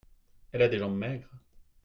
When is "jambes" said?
0.79-0.97